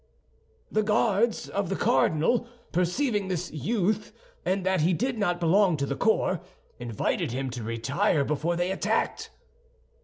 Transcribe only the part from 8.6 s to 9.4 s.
attacked."